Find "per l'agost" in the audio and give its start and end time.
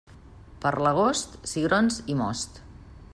0.63-1.37